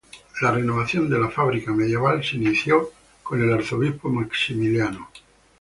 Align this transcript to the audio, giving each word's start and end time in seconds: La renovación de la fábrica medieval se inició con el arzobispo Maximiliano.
La 0.41 0.51
renovación 0.51 1.11
de 1.11 1.19
la 1.19 1.29
fábrica 1.29 1.71
medieval 1.71 2.23
se 2.23 2.35
inició 2.37 2.89
con 3.21 3.39
el 3.39 3.53
arzobispo 3.53 4.09
Maximiliano. 4.09 5.11